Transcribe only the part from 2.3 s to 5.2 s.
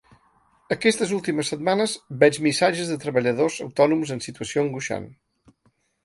missatges de treballadors autònoms en situació angoixant.